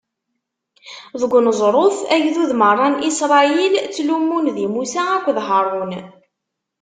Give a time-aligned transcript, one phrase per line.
[1.21, 5.91] Deg uneẓruf, agdud meṛṛa n Isṛayil ttlummun di Musa akked Haṛun.